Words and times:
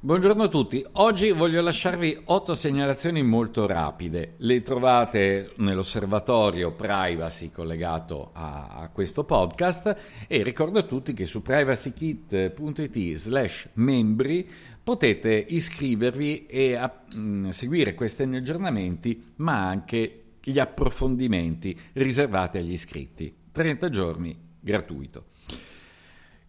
Buongiorno 0.00 0.44
a 0.44 0.48
tutti, 0.48 0.86
oggi 0.92 1.32
voglio 1.32 1.60
lasciarvi 1.60 2.20
otto 2.26 2.54
segnalazioni 2.54 3.24
molto 3.24 3.66
rapide, 3.66 4.34
le 4.36 4.62
trovate 4.62 5.54
nell'osservatorio 5.56 6.70
privacy 6.70 7.50
collegato 7.50 8.30
a, 8.32 8.68
a 8.68 8.88
questo 8.90 9.24
podcast 9.24 9.96
e 10.28 10.44
ricordo 10.44 10.78
a 10.78 10.84
tutti 10.84 11.12
che 11.14 11.26
su 11.26 11.42
privacykit.it 11.42 13.14
slash 13.14 13.70
membri 13.72 14.48
potete 14.84 15.32
iscrivervi 15.48 16.46
e 16.46 16.76
a, 16.76 17.02
mh, 17.16 17.18
mm, 17.20 17.48
seguire 17.48 17.94
questi 17.94 18.22
aggiornamenti 18.22 19.24
ma 19.38 19.66
anche 19.66 20.26
gli 20.40 20.60
approfondimenti 20.60 21.76
riservati 21.94 22.56
agli 22.58 22.70
iscritti, 22.70 23.34
30 23.50 23.90
giorni 23.90 24.38
gratuito. 24.60 25.24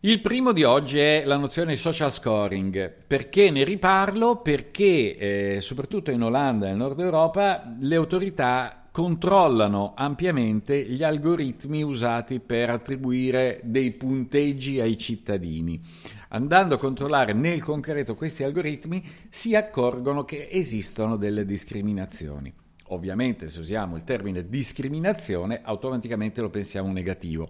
Il 0.02 0.22
primo 0.22 0.54
di 0.54 0.64
oggi 0.64 0.98
è 0.98 1.24
la 1.26 1.36
nozione 1.36 1.76
social 1.76 2.10
scoring. 2.10 2.90
Perché 3.06 3.52
ne 3.52 3.66
riparlo? 3.66 4.38
Perché 4.38 5.18
eh, 5.18 5.58
soprattutto 5.60 6.10
in 6.10 6.24
Olanda 6.24 6.68
e 6.68 6.70
nel 6.70 6.78
nord 6.78 7.02
Europa 7.02 7.76
le 7.78 7.96
autorità 7.98 8.88
controllano 8.94 9.92
ampiamente 9.98 10.82
gli 10.84 11.04
algoritmi 11.04 11.84
usati 11.84 12.40
per 12.40 12.70
attribuire 12.70 13.60
dei 13.66 13.92
punteggi 13.92 14.80
ai 14.80 14.98
cittadini. 14.98 15.82
Andando 16.30 16.76
a 16.76 16.80
controllare 16.80 17.34
nel 17.34 17.62
concreto 17.62 18.16
questi 18.16 18.44
algoritmi 18.44 19.04
si 19.28 19.54
accorgono 19.54 20.24
che 20.24 20.48
esistono 20.50 21.18
delle 21.18 21.44
discriminazioni. 21.44 22.54
Ovviamente 22.92 23.50
se 23.50 23.60
usiamo 23.60 23.98
il 23.98 24.06
termine 24.06 24.48
discriminazione 24.48 25.60
automaticamente 25.62 26.40
lo 26.40 26.50
pensiamo 26.50 26.90
negativo. 26.90 27.50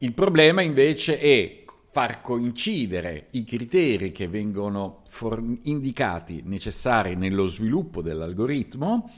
Il 0.00 0.14
problema 0.14 0.62
invece 0.62 1.18
è 1.18 1.64
far 1.90 2.20
coincidere 2.20 3.26
i 3.30 3.42
criteri 3.42 4.12
che 4.12 4.28
vengono 4.28 5.02
form- 5.08 5.58
indicati 5.62 6.42
necessari 6.44 7.16
nello 7.16 7.46
sviluppo 7.46 8.00
dell'algoritmo 8.00 9.12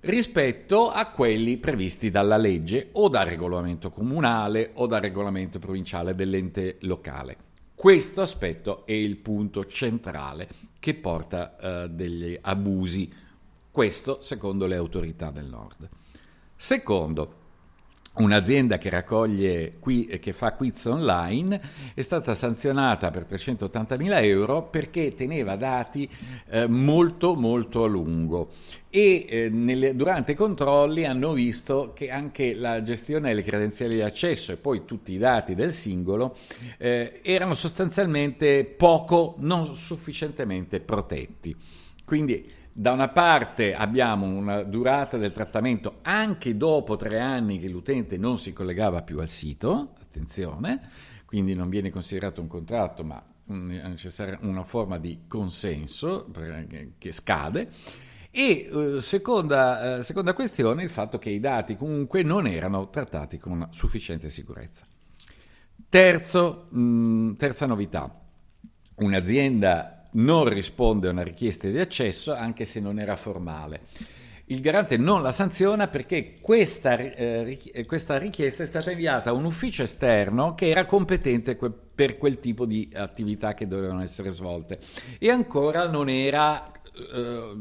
rispetto 0.00 0.90
a 0.90 1.06
quelli 1.10 1.58
previsti 1.58 2.10
dalla 2.10 2.36
legge 2.36 2.88
o 2.92 3.08
dal 3.08 3.26
regolamento 3.26 3.90
comunale 3.90 4.70
o 4.74 4.86
dal 4.86 5.00
regolamento 5.00 5.60
provinciale 5.60 6.16
dell'ente 6.16 6.78
locale. 6.80 7.36
Questo 7.72 8.20
aspetto 8.20 8.84
è 8.86 8.92
il 8.92 9.16
punto 9.16 9.64
centrale 9.66 10.48
che 10.80 10.94
porta 10.94 11.56
uh, 11.60 11.88
degli 11.88 12.36
abusi, 12.40 13.12
questo 13.70 14.20
secondo 14.22 14.66
le 14.66 14.74
autorità 14.74 15.30
del 15.30 15.46
nord. 15.46 15.88
Secondo, 16.56 17.39
un'azienda 18.12 18.76
che 18.76 18.90
raccoglie 18.90 19.74
qui, 19.78 20.06
che 20.20 20.32
fa 20.32 20.52
quiz 20.52 20.84
online 20.86 21.60
è 21.94 22.00
stata 22.00 22.34
sanzionata 22.34 23.10
per 23.10 23.24
380.000 23.24 24.24
euro 24.24 24.64
perché 24.64 25.14
teneva 25.14 25.56
dati 25.56 26.08
eh, 26.48 26.66
molto 26.66 27.34
molto 27.34 27.84
a 27.84 27.86
lungo 27.86 28.50
e 28.90 29.26
eh, 29.28 29.48
nelle, 29.48 29.94
durante 29.94 30.32
i 30.32 30.34
controlli 30.34 31.04
hanno 31.04 31.32
visto 31.32 31.92
che 31.94 32.10
anche 32.10 32.54
la 32.54 32.82
gestione 32.82 33.28
delle 33.28 33.42
credenziali 33.42 33.94
di 33.94 34.02
accesso 34.02 34.52
e 34.52 34.56
poi 34.56 34.84
tutti 34.84 35.12
i 35.12 35.18
dati 35.18 35.54
del 35.54 35.72
singolo 35.72 36.36
eh, 36.78 37.20
erano 37.22 37.54
sostanzialmente 37.54 38.64
poco, 38.64 39.36
non 39.38 39.76
sufficientemente 39.76 40.80
protetti. 40.80 41.54
Quindi 42.04 42.58
da 42.72 42.92
una 42.92 43.08
parte 43.08 43.74
abbiamo 43.74 44.26
una 44.26 44.62
durata 44.62 45.16
del 45.16 45.32
trattamento 45.32 45.96
anche 46.02 46.56
dopo 46.56 46.96
tre 46.96 47.18
anni 47.18 47.58
che 47.58 47.68
l'utente 47.68 48.16
non 48.16 48.38
si 48.38 48.52
collegava 48.52 49.02
più 49.02 49.18
al 49.18 49.28
sito, 49.28 49.94
attenzione, 50.00 50.88
quindi 51.26 51.54
non 51.54 51.68
viene 51.68 51.90
considerato 51.90 52.40
un 52.40 52.46
contratto 52.46 53.04
ma 53.04 53.22
una 53.46 54.64
forma 54.64 54.98
di 54.98 55.22
consenso 55.26 56.30
che 56.98 57.12
scade. 57.12 57.68
E 58.32 58.70
eh, 58.72 59.00
seconda, 59.00 59.98
eh, 59.98 60.02
seconda 60.04 60.34
questione, 60.34 60.84
il 60.84 60.90
fatto 60.90 61.18
che 61.18 61.30
i 61.30 61.40
dati 61.40 61.76
comunque 61.76 62.22
non 62.22 62.46
erano 62.46 62.88
trattati 62.88 63.38
con 63.38 63.66
sufficiente 63.72 64.30
sicurezza. 64.30 64.86
Terzo, 65.88 66.68
mh, 66.70 67.32
terza 67.34 67.66
novità, 67.66 68.20
un'azienda 68.96 69.99
non 70.12 70.48
risponde 70.48 71.08
a 71.08 71.12
una 71.12 71.22
richiesta 71.22 71.68
di 71.68 71.78
accesso 71.78 72.34
anche 72.34 72.64
se 72.64 72.80
non 72.80 72.98
era 72.98 73.16
formale. 73.16 73.82
Il 74.46 74.60
garante 74.60 74.96
non 74.96 75.22
la 75.22 75.30
sanziona 75.30 75.86
perché 75.86 76.34
questa, 76.40 76.96
eh, 76.96 77.44
richiesta 78.18 78.64
è 78.64 78.66
stata 78.66 78.90
inviata 78.90 79.30
a 79.30 79.32
un 79.32 79.44
ufficio 79.44 79.84
esterno 79.84 80.54
che 80.54 80.68
era 80.68 80.86
competente 80.86 81.54
que- 81.54 81.72
per 82.00 82.16
quel 82.16 82.40
tipo 82.40 82.64
di 82.64 82.90
attività 82.94 83.52
che 83.52 83.68
dovevano 83.68 84.00
essere 84.00 84.30
svolte 84.30 84.78
e 85.18 85.28
ancora 85.28 85.86
non 85.86 86.08
era 86.08 86.72
eh, 86.94 87.52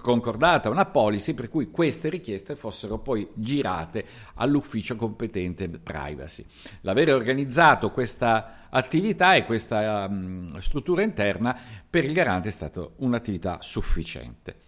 concordata 0.00 0.70
una 0.70 0.84
policy 0.84 1.34
per 1.34 1.48
cui 1.48 1.72
queste 1.72 2.08
richieste 2.10 2.54
fossero 2.54 2.98
poi 2.98 3.28
girate 3.34 4.04
all'ufficio 4.34 4.94
competente 4.94 5.68
privacy. 5.68 6.46
L'avere 6.82 7.12
organizzato 7.12 7.90
questa 7.90 8.68
attività 8.70 9.34
e 9.34 9.44
questa 9.44 10.06
um, 10.08 10.56
struttura 10.58 11.02
interna 11.02 11.58
per 11.90 12.04
il 12.04 12.12
garante 12.12 12.46
è 12.46 12.52
stata 12.52 12.88
un'attività 12.98 13.58
sufficiente. 13.60 14.60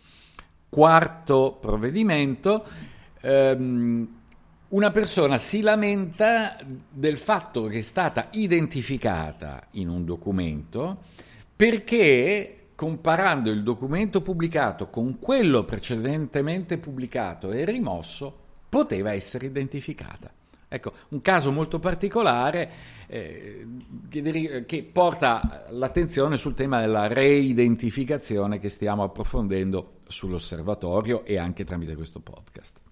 Quarto 0.68 1.58
provvedimento. 1.60 2.64
Um, 3.22 4.24
una 4.68 4.90
persona 4.90 5.38
si 5.38 5.60
lamenta 5.60 6.56
del 6.90 7.18
fatto 7.18 7.66
che 7.66 7.78
è 7.78 7.82
stata 7.82 8.28
identificata 8.32 9.68
in 9.72 9.88
un 9.88 10.04
documento 10.04 11.02
perché 11.54 12.56
comparando 12.76 13.50
il 13.50 13.62
documento 13.62 14.20
pubblicato 14.20 14.88
con 14.88 15.18
quello 15.18 15.64
precedentemente 15.64 16.78
pubblicato 16.78 17.50
e 17.50 17.64
rimosso, 17.64 18.44
poteva 18.68 19.12
essere 19.12 19.46
identificata. 19.46 20.30
Ecco, 20.68 20.92
un 21.10 21.22
caso 21.22 21.50
molto 21.52 21.78
particolare 21.78 22.70
eh, 23.06 23.66
che, 24.10 24.64
che, 24.66 24.82
porta 24.82 25.66
l'attenzione 25.70 26.36
sul 26.36 26.54
tema 26.54 26.80
della 26.80 27.06
reidentificazione 27.06 28.58
che 28.58 28.68
stiamo 28.68 29.04
approfondendo 29.04 30.00
sull'osservatorio 30.06 31.24
e 31.24 31.38
anche 31.38 31.64
tramite 31.64 31.94
questo 31.94 32.20
podcast. 32.20 32.85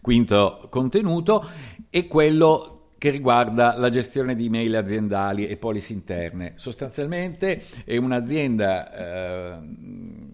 Quinto 0.00 0.66
contenuto 0.70 1.44
è 1.90 2.06
quello 2.06 2.78
che 2.98 3.10
riguarda 3.10 3.76
la 3.76 3.90
gestione 3.90 4.34
di 4.34 4.46
email 4.46 4.74
aziendali 4.74 5.46
e 5.46 5.56
policy 5.56 5.94
interne. 5.94 6.54
Sostanzialmente 6.56 7.62
è 7.84 7.96
un'azienda 7.96 8.92
eh, 8.92 9.52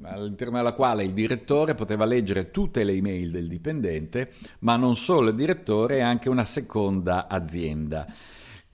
all'interno 0.03 0.57
della 0.57 0.73
quale 0.73 1.05
il 1.05 1.13
direttore 1.13 1.75
poteva 1.75 2.07
leggere 2.07 2.51
tutte 2.51 2.83
le 2.83 2.93
email 2.93 3.31
del 3.31 3.49
dipendente, 3.49 4.33
ma 4.61 4.77
non 4.77 4.97
solo 4.97 5.29
il 5.29 5.35
direttore, 5.35 6.01
anche 6.01 6.31
una 6.31 6.47
seconda 6.47 7.29
azienda. 7.29 8.07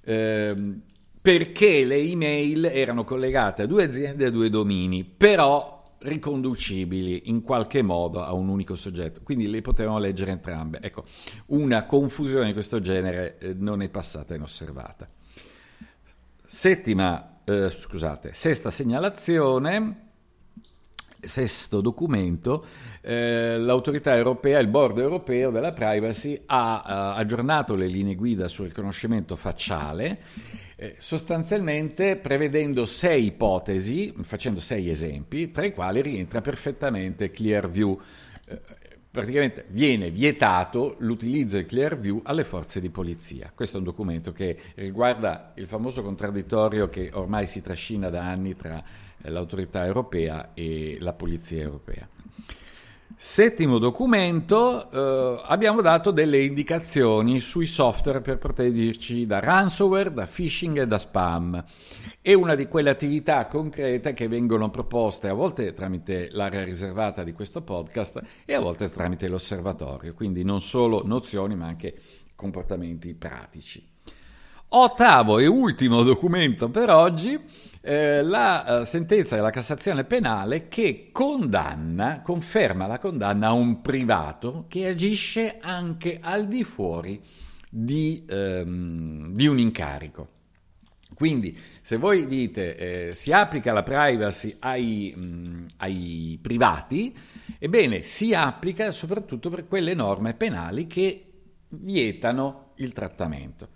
Eh, 0.03 0.55
perché 1.23 1.85
le 1.85 1.97
email 1.97 2.65
erano 2.67 3.03
collegate 3.03 3.63
a 3.63 3.67
due 3.67 3.85
aziende 3.85 4.25
e 4.25 4.27
a 4.29 4.31
due 4.31 4.49
domini, 4.49 5.05
però 5.05 5.80
riconducibili 6.01 7.23
in 7.29 7.43
qualche 7.43 7.83
modo 7.83 8.23
a 8.23 8.33
un 8.33 8.49
unico 8.49 8.75
soggetto, 8.75 9.21
quindi 9.23 9.49
le 9.49 9.61
potevamo 9.61 9.99
leggere 9.99 10.31
entrambe. 10.31 10.81
Ecco, 10.81 11.05
una 11.47 11.85
confusione 11.85 12.47
di 12.47 12.53
questo 12.53 12.81
genere 12.81 13.39
eh, 13.39 13.55
non 13.55 13.83
è 13.83 13.89
passata 13.89 14.35
inosservata. 14.35 15.09
Settima, 16.45 17.41
eh, 17.45 17.69
scusate, 17.69 18.33
sesta 18.33 18.71
segnalazione, 18.71 20.09
sesto 21.21 21.81
documento, 21.81 22.65
eh, 23.03 23.59
l'autorità 23.59 24.17
europea, 24.17 24.59
il 24.59 24.69
board 24.69 24.99
europeo 24.99 25.51
della 25.51 25.73
privacy 25.73 26.41
ha 26.47 27.15
uh, 27.15 27.19
aggiornato 27.19 27.75
le 27.75 27.87
linee 27.87 28.15
guida 28.15 28.49
sul 28.49 28.69
riconoscimento 28.69 29.37
facciale 29.37 30.19
eh, 30.81 30.95
sostanzialmente 30.97 32.17
prevedendo 32.17 32.87
sei 32.87 33.27
ipotesi, 33.27 34.15
facendo 34.23 34.61
sei 34.61 34.89
esempi, 34.89 35.51
tra 35.51 35.67
i 35.67 35.75
quali 35.75 36.01
rientra 36.01 36.41
perfettamente 36.41 37.31
Clearview. 37.31 38.01
Eh, 38.47 38.61
praticamente 39.11 39.67
viene 39.69 40.11
vietato 40.11 40.97
l'utilizzo 41.01 41.59
di 41.59 41.67
Clearview 41.67 42.23
alle 42.25 42.45
forze 42.45 42.81
di 42.81 42.89
polizia. 42.89 43.53
Questo 43.55 43.77
è 43.77 43.79
un 43.81 43.85
documento 43.85 44.33
che 44.33 44.57
riguarda 44.77 45.53
il 45.57 45.67
famoso 45.67 46.03
contraddittorio 46.03 46.89
che 46.89 47.11
ormai 47.13 47.47
si 47.47 47.61
trascina 47.61 48.09
da 48.09 48.23
anni 48.23 48.57
tra 48.57 48.83
eh, 49.21 49.29
l'autorità 49.29 49.85
europea 49.85 50.55
e 50.55 50.97
la 50.99 51.13
polizia 51.13 51.61
europea. 51.61 52.09
Settimo 53.23 53.77
documento, 53.77 54.91
eh, 54.91 55.43
abbiamo 55.45 55.83
dato 55.83 56.11
delle 56.11 56.43
indicazioni 56.43 57.39
sui 57.39 57.67
software 57.67 58.23
per 58.23 58.39
proteggerci 58.39 59.27
da 59.27 59.41
ransomware, 59.41 60.11
da 60.11 60.25
phishing 60.25 60.79
e 60.79 60.87
da 60.87 60.97
spam. 60.97 61.63
È 62.23 62.33
una 62.33 62.55
di 62.55 62.67
quelle 62.67 62.89
attività 62.89 63.47
concrete 63.47 64.15
che 64.15 64.27
vengono 64.27 64.71
proposte 64.71 65.29
a 65.29 65.35
volte 65.35 65.75
tramite 65.75 66.31
l'area 66.31 66.65
riservata 66.65 67.23
di 67.23 67.33
questo 67.33 67.61
podcast 67.61 68.23
e 68.47 68.55
a 68.55 68.61
volte 68.61 68.89
tramite 68.89 69.29
l'osservatorio, 69.29 70.15
quindi 70.15 70.43
non 70.43 70.63
solo 70.63 71.03
nozioni 71.05 71.55
ma 71.55 71.67
anche 71.67 71.95
comportamenti 72.35 73.13
pratici. 73.13 73.90
Ottavo 74.73 75.41
e 75.41 75.49
ultimo 75.49 76.05
documento 76.05 76.71
per 76.71 76.91
oggi, 76.91 77.37
eh, 77.81 78.23
la 78.23 78.83
eh, 78.83 78.85
sentenza 78.85 79.35
della 79.35 79.51
Cassazione 79.51 80.05
penale 80.05 80.69
che 80.69 81.09
condanna, 81.11 82.21
conferma 82.23 82.87
la 82.87 83.01
condanna 83.01 83.49
a 83.49 83.53
un 83.53 83.81
privato 83.81 84.67
che 84.69 84.89
agisce 84.89 85.59
anche 85.61 86.21
al 86.23 86.47
di 86.47 86.63
fuori 86.63 87.21
di, 87.69 88.25
ehm, 88.29 89.35
di 89.35 89.49
un 89.49 89.59
incarico. 89.59 90.29
Quindi 91.15 91.59
se 91.81 91.97
voi 91.97 92.29
dite 92.29 93.09
eh, 93.09 93.15
si 93.15 93.33
applica 93.33 93.73
la 93.73 93.83
privacy 93.83 94.55
ai, 94.61 95.13
mh, 95.17 95.67
ai, 95.79 96.39
privati, 96.41 97.13
ebbene 97.59 98.05
si 98.05 98.35
applica 98.35 98.93
soprattutto 98.93 99.51
per 99.51 99.67
quelle 99.67 99.95
norme 99.95 100.35
penali 100.35 100.87
che 100.87 101.25
vietano 101.71 102.70
il 102.81 102.93
trattamento. 102.93 103.69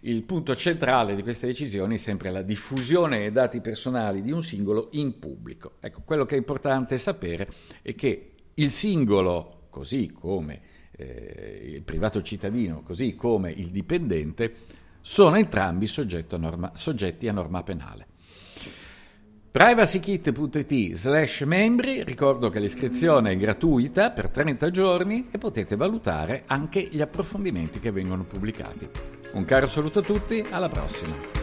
Il 0.00 0.22
punto 0.22 0.54
centrale 0.54 1.16
di 1.16 1.22
queste 1.22 1.46
decisioni 1.46 1.94
è 1.94 1.98
sempre 1.98 2.30
la 2.30 2.42
diffusione 2.42 3.18
dei 3.18 3.32
dati 3.32 3.60
personali 3.60 4.22
di 4.22 4.30
un 4.30 4.42
singolo 4.42 4.88
in 4.92 5.18
pubblico. 5.18 5.74
Ecco, 5.80 6.02
quello 6.04 6.24
che 6.24 6.34
è 6.34 6.38
importante 6.38 6.98
sapere 6.98 7.48
è 7.82 7.94
che 7.94 8.32
il 8.54 8.70
singolo, 8.70 9.66
così 9.70 10.10
come 10.10 10.60
eh, 10.92 11.70
il 11.74 11.82
privato 11.82 12.22
cittadino, 12.22 12.82
così 12.82 13.14
come 13.14 13.50
il 13.50 13.70
dipendente, 13.70 14.54
sono 15.00 15.36
entrambi 15.36 15.86
a 15.86 16.36
norma, 16.36 16.72
soggetti 16.74 17.28
a 17.28 17.32
norma 17.32 17.62
penale. 17.62 18.07
privacykit.it 19.58 20.94
slash 20.94 21.40
membri, 21.40 22.04
ricordo 22.04 22.48
che 22.48 22.60
l'iscrizione 22.60 23.32
è 23.32 23.36
gratuita 23.36 24.12
per 24.12 24.28
30 24.28 24.70
giorni 24.70 25.26
e 25.32 25.38
potete 25.38 25.74
valutare 25.74 26.44
anche 26.46 26.80
gli 26.80 27.00
approfondimenti 27.00 27.80
che 27.80 27.90
vengono 27.90 28.22
pubblicati. 28.22 28.88
Un 29.32 29.44
caro 29.44 29.66
saluto 29.66 29.98
a 29.98 30.02
tutti, 30.02 30.44
alla 30.48 30.68
prossima! 30.68 31.37